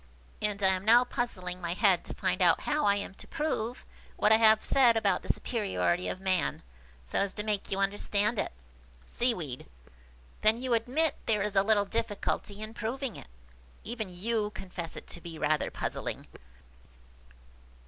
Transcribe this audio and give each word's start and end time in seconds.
And 0.41 0.63
I 0.63 0.69
am 0.69 0.83
now 0.83 1.03
puzzling 1.03 1.61
my 1.61 1.73
head 1.75 2.03
to 2.05 2.15
find 2.15 2.41
out 2.41 2.61
how 2.61 2.85
I 2.87 2.95
am 2.95 3.13
to 3.13 3.27
prove 3.27 3.85
what 4.17 4.31
I 4.31 4.37
have 4.37 4.65
said 4.65 4.97
about 4.97 5.21
the 5.21 5.29
superiority 5.31 6.07
of 6.07 6.19
man, 6.19 6.63
so 7.03 7.19
as 7.19 7.33
to 7.33 7.43
make 7.43 7.69
you 7.69 7.77
understand 7.77 8.39
it." 8.39 8.51
Seaweed. 9.05 9.67
"Then 10.41 10.57
you 10.59 10.73
admit 10.73 11.17
there 11.27 11.43
is 11.43 11.55
a 11.55 11.61
little 11.61 11.85
difficulty 11.85 12.63
in 12.63 12.73
proving 12.73 13.15
it? 13.15 13.27
Even 13.83 14.09
you 14.09 14.49
confess 14.55 14.97
it 14.97 15.05
to 15.05 15.21
be 15.21 15.37
rather 15.37 15.69
puzzling." 15.69 16.25